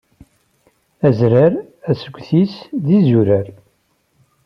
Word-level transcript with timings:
Azrar 1.07 1.53
asget-is 1.89 2.53
d 2.85 2.85
izurar. 2.97 3.47